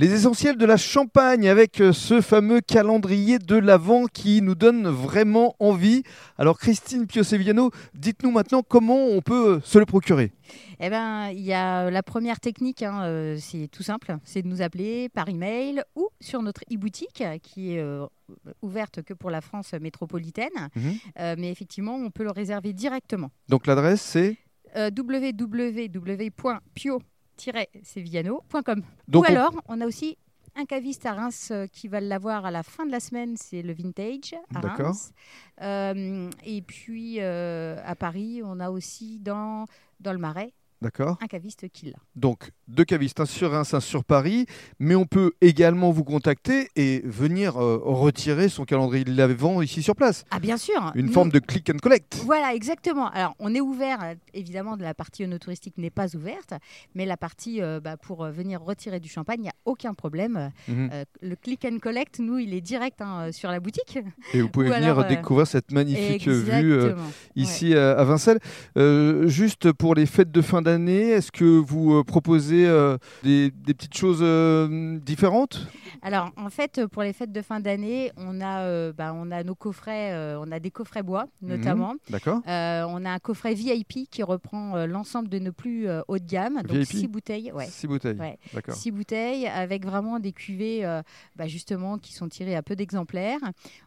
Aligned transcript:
Les 0.00 0.14
essentiels 0.14 0.56
de 0.56 0.64
la 0.64 0.76
Champagne 0.76 1.48
avec 1.48 1.80
euh, 1.80 1.92
ce 1.92 2.20
fameux 2.20 2.60
calendrier 2.60 3.40
de 3.40 3.56
l'Avent 3.56 4.06
qui 4.06 4.42
nous 4.42 4.54
donne 4.54 4.86
vraiment 4.86 5.56
envie. 5.58 6.04
Alors 6.36 6.56
Christine 6.60 7.08
Pioseviano, 7.08 7.72
dites-nous 7.94 8.30
maintenant 8.30 8.62
comment 8.62 9.06
on 9.06 9.20
peut 9.22 9.56
euh, 9.56 9.60
se 9.64 9.76
le 9.76 9.86
procurer. 9.86 10.30
Eh 10.78 10.88
ben, 10.88 11.30
il 11.30 11.40
y 11.40 11.52
a 11.52 11.90
la 11.90 12.04
première 12.04 12.38
technique, 12.38 12.84
hein, 12.84 13.02
euh, 13.06 13.38
c'est 13.40 13.66
tout 13.66 13.82
simple, 13.82 14.18
c'est 14.22 14.42
de 14.42 14.46
nous 14.46 14.62
appeler 14.62 15.08
par 15.08 15.28
email 15.28 15.82
ou 15.96 16.08
sur 16.20 16.42
notre 16.42 16.62
e-boutique 16.72 17.24
qui 17.42 17.74
est 17.74 17.80
euh, 17.80 18.06
ouverte 18.62 19.02
que 19.02 19.14
pour 19.14 19.30
la 19.30 19.40
France 19.40 19.72
métropolitaine. 19.72 20.68
Mhm. 20.76 20.94
Euh, 21.18 21.34
mais 21.36 21.50
effectivement, 21.50 21.96
on 21.96 22.12
peut 22.12 22.22
le 22.22 22.30
réserver 22.30 22.72
directement. 22.72 23.32
Donc 23.48 23.66
l'adresse 23.66 24.00
c'est 24.00 24.36
Euh, 24.76 24.90
Ou 29.14 29.24
alors, 29.24 29.52
on 29.68 29.80
a 29.80 29.86
aussi 29.86 30.16
un 30.58 30.64
caviste 30.64 31.06
à 31.06 31.14
Reims 31.14 31.50
euh, 31.50 31.66
qui 31.66 31.88
va 31.88 32.00
l'avoir 32.00 32.44
à 32.44 32.50
la 32.50 32.62
fin 32.62 32.84
de 32.84 32.90
la 32.90 33.00
semaine, 33.00 33.36
c'est 33.36 33.62
le 33.62 33.72
Vintage 33.72 34.34
à. 34.54 34.60
Reims. 34.60 35.12
Euh, 35.60 36.30
et 36.44 36.62
puis 36.62 37.20
euh, 37.20 37.76
à 37.84 37.94
Paris, 37.94 38.42
on 38.44 38.58
a 38.58 38.70
aussi 38.70 39.20
dans, 39.20 39.66
dans 40.00 40.12
le 40.12 40.18
Marais 40.18 40.52
D'accord. 40.80 41.18
un 41.22 41.26
caviste 41.26 41.68
qui 41.70 41.86
l'a. 41.90 41.96
Donc 42.14 42.52
deux 42.68 42.84
cavistes, 42.84 43.18
un 43.20 43.26
sur 43.26 43.50
Reims, 43.50 43.74
un 43.74 43.80
sur 43.80 44.04
Paris, 44.04 44.46
mais 44.78 44.94
on 44.94 45.06
peut 45.06 45.32
également 45.40 45.90
vous 45.90 46.04
contacter 46.04 46.68
et 46.76 47.00
venir 47.04 47.56
euh, 47.56 47.80
retirer 47.82 48.48
son 48.48 48.64
calendrier 48.64 49.04
de 49.04 49.12
l'Avent 49.12 49.60
ici 49.62 49.82
sur 49.82 49.96
place. 49.96 50.24
Ah 50.30 50.38
bien 50.38 50.56
sûr 50.56 50.92
Une 50.94 51.06
nous- 51.06 51.12
forme 51.12 51.30
de 51.30 51.38
click 51.38 51.70
and 51.70 51.78
collect. 51.78 52.20
Voilà, 52.24 52.54
exactement. 52.54 53.08
Alors, 53.10 53.34
on 53.38 53.54
est 53.54 53.60
ouvert, 53.60 54.02
euh, 54.02 54.14
évidemment, 54.34 54.76
de 54.76 54.82
la 54.82 54.94
partie 54.94 55.28
touristique 55.38 55.78
n'est 55.78 55.90
pas 55.90 56.14
ouverte, 56.14 56.54
mais 56.94 57.06
la 57.06 57.16
partie 57.16 57.60
euh, 57.62 57.80
bah, 57.80 57.96
pour 57.96 58.24
venir 58.26 58.60
retirer 58.62 59.00
du 59.00 59.08
champagne, 59.08 59.40
il 59.40 59.42
n'y 59.44 59.48
a 59.48 59.54
aucun 59.64 59.94
problème. 59.94 60.50
Mhm. 60.68 60.90
Euh, 60.92 61.04
le 61.22 61.36
click 61.36 61.64
and 61.64 61.78
collect, 61.80 62.18
nous, 62.20 62.38
il 62.38 62.54
est 62.54 62.60
direct 62.60 63.00
hein, 63.00 63.32
sur 63.32 63.50
la 63.50 63.60
boutique. 63.60 63.98
Et 64.34 64.42
vous 64.42 64.48
pouvez 64.48 64.68
ou 64.68 64.72
venir 64.74 64.98
alors, 64.98 65.06
découvrir 65.06 65.46
cette 65.46 65.72
magnifique 65.72 66.28
vue 66.28 66.92
ici 67.34 67.74
à 67.74 68.04
Vincelles. 68.04 68.38
Euh, 68.76 69.26
juste 69.26 69.72
pour 69.72 69.94
les 69.94 70.06
fêtes 70.06 70.30
de 70.30 70.42
fin 70.42 70.62
d'année, 70.62 70.67
est-ce 70.76 71.32
que 71.32 71.44
vous 71.44 71.94
euh, 71.94 72.04
proposez 72.04 72.66
euh, 72.66 72.98
des, 73.22 73.50
des 73.50 73.74
petites 73.74 73.96
choses 73.96 74.20
euh, 74.22 74.98
différentes? 74.98 75.66
Alors, 76.02 76.30
en 76.36 76.50
fait, 76.50 76.86
pour 76.86 77.02
les 77.02 77.12
fêtes 77.12 77.32
de 77.32 77.42
fin 77.42 77.60
d'année, 77.60 78.12
on, 78.16 78.40
a, 78.40 78.92
bah, 78.92 79.12
on 79.14 79.30
a 79.30 79.42
nos 79.42 79.54
coffrets, 79.54 80.36
on 80.36 80.50
a 80.52 80.60
des 80.60 80.70
coffrets 80.70 81.02
bois, 81.02 81.26
notamment. 81.42 81.94
D'accord 82.10 82.42
on 82.46 83.04
a 83.04 83.10
un 83.10 83.18
coffret 83.18 83.54
VIP 83.54 84.08
qui 84.10 84.22
reprend 84.22 84.86
l'ensemble 84.86 85.28
de 85.28 85.38
nos 85.38 85.52
plus 85.52 85.88
haut 86.08 86.18
de 86.18 86.24
gamme, 86.24 86.62
donc 86.62 86.76
VIP? 86.76 86.86
six 86.86 87.08
bouteilles. 87.08 87.52
Ouais. 87.52 87.66
Six 87.66 87.86
bouteilles. 87.86 88.18
Ouais. 88.18 88.38
D'accord. 88.54 88.74
Six 88.74 88.90
bouteilles 88.90 89.46
avec 89.46 89.84
vraiment 89.84 90.18
des 90.18 90.32
cuvées 90.32 90.82
bah, 91.36 91.46
justement 91.46 91.98
qui 91.98 92.12
sont 92.12 92.28
tirées 92.28 92.56
à 92.56 92.62
peu 92.62 92.76
d'exemplaires. 92.76 93.40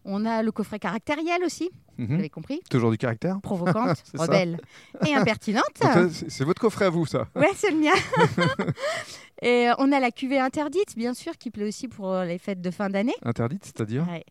On 0.05 0.25
a 0.25 0.43
le 0.43 0.51
coffret 0.51 0.79
caractériel 0.79 1.43
aussi, 1.45 1.69
Mhm. 2.01 2.07
vous 2.07 2.19
avez 2.19 2.29
compris, 2.29 2.59
Toujours 2.69 2.91
du 2.91 2.97
caractère 2.97 3.39
provocante, 3.43 3.97
ça. 4.15 4.23
rebelle 4.23 4.59
et 5.07 5.13
impertinente. 5.13 5.63
C'est 5.81 6.29
c'est 6.29 6.43
votre 6.43 6.61
coffret 6.61 6.85
à 6.85 6.89
vous, 6.89 7.05
ça 7.05 7.27
Ouais, 7.35 7.51
c'est 7.55 7.71
le 7.71 7.77
mien. 7.77 7.93
et 9.41 9.69
euh, 9.69 9.73
on 9.77 9.91
a 9.91 9.99
la 9.99 10.11
cuvée 10.11 10.39
interdite, 10.39 10.95
bien 10.97 11.13
sûr, 11.13 11.37
qui 11.37 11.51
plaît 11.51 11.67
aussi 11.67 11.87
pour 11.87 12.11
euh, 12.11 12.25
les 12.25 12.37
fêtes 12.37 12.61
de 12.61 12.71
fin 12.71 12.89
d'année. 12.89 13.15
Interdite, 13.23 13.63
c'est-à-dire? 13.65 14.05
Ouais. 14.09 14.23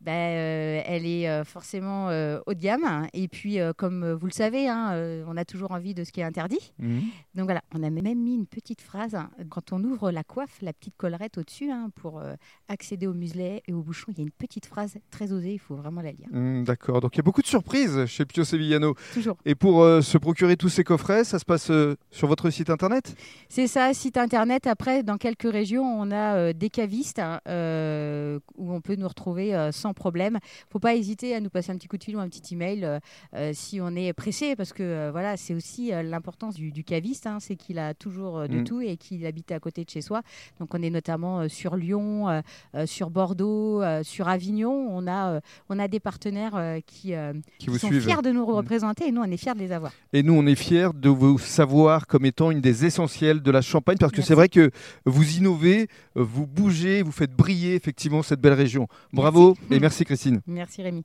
Ben, 0.00 0.12
euh, 0.12 0.82
elle 0.86 1.06
est 1.06 1.28
euh, 1.28 1.42
forcément 1.44 2.08
euh, 2.08 2.38
haut 2.46 2.54
de 2.54 2.60
gamme. 2.60 3.06
Et 3.14 3.26
puis, 3.26 3.58
euh, 3.58 3.72
comme 3.76 4.12
vous 4.12 4.26
le 4.26 4.32
savez, 4.32 4.68
hein, 4.68 4.92
on 5.26 5.36
a 5.36 5.44
toujours 5.44 5.72
envie 5.72 5.92
de 5.94 6.04
ce 6.04 6.12
qui 6.12 6.20
est 6.20 6.24
interdit. 6.24 6.72
Mhm. 6.78 7.02
Donc 7.34 7.44
voilà, 7.46 7.62
on 7.74 7.82
a 7.82 7.90
même 7.90 8.18
mis 8.18 8.34
une 8.34 8.46
petite 8.46 8.80
phrase. 8.80 9.14
hein. 9.16 9.30
Quand 9.50 9.72
on 9.72 9.82
ouvre 9.82 10.10
la 10.12 10.22
coiffe, 10.22 10.58
la 10.62 10.72
petite 10.72 10.96
collerette 10.96 11.38
au-dessus, 11.38 11.70
hein, 11.70 11.90
pour 11.96 12.22
accéder 12.68 13.06
au 13.06 13.12
muselet 13.14 13.62
et 13.66 13.72
au 13.72 13.82
bouchon, 13.82 14.06
il 14.12 14.18
y 14.18 14.20
a 14.20 14.24
une 14.24 14.30
petite 14.30 14.66
phrase 14.66 14.94
très 15.10 15.32
osée, 15.32 15.54
il 15.54 15.58
faut 15.58 15.74
vraiment 15.76 16.00
la 16.00 16.12
lire. 16.12 16.28
Hmm, 16.30 16.62
D'accord, 16.64 17.00
donc 17.00 17.16
il 17.16 17.18
y 17.18 17.20
a 17.20 17.22
beaucoup 17.24 17.42
de 17.42 17.46
surprises 17.46 18.06
chez 18.06 18.24
Pio 18.24 18.44
Sevillano. 18.44 18.94
Toujours. 19.14 19.36
Et 19.44 19.54
pour 19.54 19.82
se 20.02 20.18
procurer 20.18 20.56
tous 20.56 20.68
ces 20.68 20.84
coffrets, 20.84 21.24
ça 21.24 21.38
se 21.38 21.44
passe 21.44 21.70
sur 22.10 22.28
votre 22.28 22.50
site 22.50 22.70
internet? 22.70 23.14
C'est 23.48 23.66
ça, 23.66 23.92
site 23.94 24.16
internet. 24.16 24.66
Après, 24.66 25.02
dans 25.02 25.16
quelques 25.18 25.50
régions, 25.50 25.84
on 25.84 26.10
a 26.12 26.52
des 26.52 26.70
cavistes 26.70 27.18
où 27.18 28.72
on 28.72 28.80
peut 28.80 28.96
nous 28.96 29.08
retrouver 29.08 29.54
euh, 29.54 29.72
sans 29.88 29.94
problème. 29.94 30.38
faut 30.70 30.78
pas 30.78 30.94
hésiter 30.94 31.34
à 31.34 31.40
nous 31.40 31.48
passer 31.48 31.72
un 31.72 31.76
petit 31.76 31.88
coup 31.88 31.96
de 31.96 32.04
fil 32.04 32.14
ou 32.16 32.20
un 32.20 32.28
petit 32.28 32.54
email 32.54 32.84
euh, 32.84 32.98
euh, 33.34 33.52
si 33.54 33.80
on 33.80 33.94
est 33.96 34.12
pressé, 34.12 34.54
parce 34.54 34.74
que 34.74 34.82
euh, 34.82 35.08
voilà, 35.10 35.38
c'est 35.38 35.54
aussi 35.54 35.90
l'importance 36.04 36.54
du, 36.56 36.70
du 36.72 36.84
caviste, 36.84 37.26
hein, 37.26 37.38
c'est 37.40 37.56
qu'il 37.56 37.78
a 37.78 37.94
toujours 37.94 38.46
de 38.46 38.58
Mm. 38.58 38.64
tout 38.64 38.80
et 38.82 38.96
qu'il 38.98 39.24
habite 39.24 39.50
à 39.52 39.60
côté 39.60 39.84
de 39.84 39.88
chez 39.90 40.02
soi. 40.02 40.20
Donc, 40.60 40.74
on 40.74 40.82
est 40.82 40.90
notamment 40.90 41.48
sur 41.48 41.76
Lyon, 41.76 42.42
sur 42.86 43.08
Bordeaux, 43.10 43.82
sur 44.02 44.28
Avignon. 44.28 44.88
On 44.90 45.06
a, 45.06 45.40
on 45.70 45.78
a 45.78 45.86
des 45.88 46.00
partenaires 46.00 46.58
qui, 46.86 47.12
qui 47.58 47.70
vous 47.70 47.78
sont 47.78 47.86
suivent. 47.88 48.02
fiers 48.04 48.22
de 48.22 48.30
nous 48.30 48.44
Mm. 48.44 48.50
représenter 48.60 49.06
et 49.08 49.12
nous, 49.12 49.22
on 49.22 49.30
est 49.30 49.36
fiers 49.36 49.54
de 49.54 49.60
les 49.60 49.72
avoir. 49.72 49.92
Et 50.12 50.22
nous, 50.22 50.34
on 50.34 50.44
est 50.46 50.54
fiers 50.54 50.88
de 50.94 51.08
vous 51.08 51.38
savoir 51.38 52.06
comme 52.06 52.24
étant 52.26 52.50
une 52.50 52.60
des 52.60 52.84
essentielles 52.84 53.40
de 53.42 53.50
la 53.50 53.62
Champagne, 53.62 53.96
parce 53.98 54.12
que 54.12 54.22
c'est 54.22 54.34
vrai 54.34 54.48
que 54.48 54.70
vous 55.06 55.36
innovez, 55.38 55.88
vous 56.14 56.46
bougez, 56.46 57.02
vous 57.02 57.12
faites 57.12 57.32
briller 57.34 57.74
effectivement 57.74 58.22
cette 58.22 58.40
belle 58.40 58.54
région. 58.54 58.88
Bravo 59.12 59.54
et 59.78 59.80
merci 59.80 60.04
Christine. 60.04 60.40
Merci 60.46 60.82
Rémi. 60.82 61.04